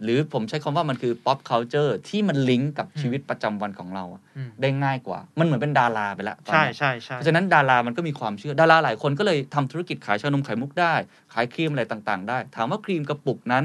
[0.04, 10.93] หรือผมใช้คำว่ามันคือ pop culture ที่มันลิงก์กับชีวิตประจำวันของเราอะอืมได้ง่ายกว่า มันเหมือนเป็นดาราไปแล้วตอนใช่เนี้ยใช่ใช่เพราะฉะนั้นดารามันก็มีความเชื่อ ดาราหลายคนก็เลยทำธุรกิจขายชานมไข่มุกได้
[11.34, 13.63] ขายครีมอะไรต่าง ๆ ได้ ถามว่าครีมกระปุกนั้น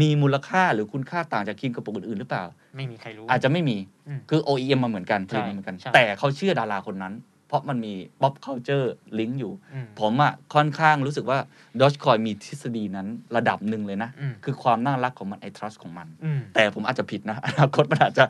[0.00, 2.44] มีมูลค่าหรือคุณค่าต่างจากครีมกระปุกอื่นๆหรือเปล่า
[2.76, 3.76] ไม่มีใครรู้ อาจจะไม่มี
[4.08, 7.12] อืมคือ OEM มาเหมือนกันผลิตมาเหมือนกัน ใช่ แต่เขาเชื่อดาราคนนั้น
[7.48, 8.86] เพราะมันมี pop culture
[9.18, 11.38] ลิงก์อยู่อืมผมอะค่อนข้างรู้สึกว่า
[11.80, 13.06] Dogecoin มีทฤษฎีนั้น
[13.36, 18.24] ระดับหนึ่งเลยนะอืมคือความน่ารักของมันไอ trust ของมันอืมแต่ผมอาจจะผิดนะอนาคตมันอาจจะ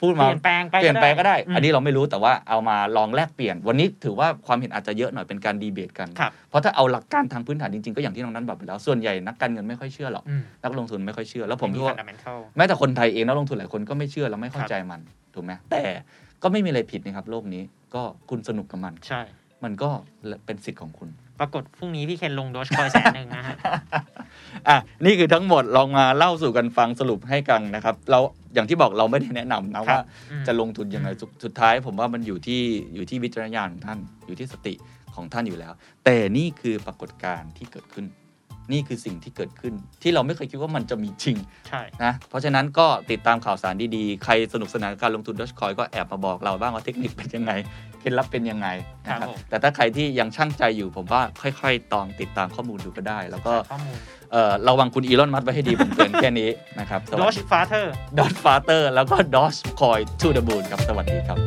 [0.00, 15.00] พูดเปมาลี่ยนแปลงไปเปลี่ยนแปลงก็ได้มอันนี้เราไม่รู้แต่ว่าเอามาลองแลกเปลี่ยน วันนี้ถือว่าความเห็นอาจจะเยอะหน่อยเป็นการดีเบตกันครับเพราะถ้าเอาหลักการทางพื้นฐานจริงๆ ก็อย่างที่น้องนั้นบอกไปแล้วส่วนใหญ่นักการเงินไม่ค่อยเชื่อหรอกอืมนักลงทุนไม่ค่อยเชื่อแล้วผมไคิดว่า fundamental แม้แต่คนไทยเองนักลงทุนหลายคนก็ไม่เชื่อแล้วไม่เข้าใจมัน
[15.38, 15.82] ถูกไหมแต่
[16.42, 17.62] ก็ไม่มีอะไรผิดนะครับโลกนี้
[17.94, 19.22] ก็คุณสนุกกับมัน ใช่
[19.64, 19.90] มันก็
[20.46, 21.08] เป็นสิทธิ์ของคุณ
[21.40, 23.56] ปรากฏพรุ่งนี้พี่เคนลงโดชคอยแสนหนึ่งนะฮะ
[24.68, 28.18] อะนี่คือทั้งหมดลองมาเล่าสู่กันฟังสรุปให้กันนะครับ เรา
[28.54, 32.60] อย่างที่บอกเราไม่ได้แนะนำนะครัว่าบอืมจะลงทุนยังไงสุดสุดท้าย ผมว่ามันอยู่ที่
[32.94, 34.74] อยู่ที่วิจารณญาณของท่านอยู่ที่สติ
[35.14, 35.72] ของท่านอยู่แล้ว
[36.04, 38.04] แต่นี่คือปรากฏการณ์ที่เกิดขึ้น
[38.72, 41.36] นี่คือสิ่งที่เกิดขึ้น ที่เราไม่เคยคิดว่ามันจะมีจริง
[41.68, 47.52] ใช่นะเพราะฉะนั้นก็ติดตามข่าวสารดีๆ ใครสนุกสนานกับการลงทุนดอชคอยก็แอบมาบอกเราบ้างว่าเทคนิคเป็นยังไง
[48.00, 48.68] เคล็ดลับเป็นยังไง
[49.06, 53.96] นะคครับครับผมแต่ถ้าใครที่ยังชั่งใจอยู่ผมว่าค่อยๆ ลองติดตามข้อมูลดูก็ได้ แล้วก็ข้อมูล
[54.32, 61.38] เอ่อระวังคุณอีลอนมัสก์ไว้ให้ดีผมเตือนแค่นี้นะครับโดชฟาเธอร์ดอ t ฟาเตอร์แล้วก็ Dogecoin to the moon ครับสวัสดีครับ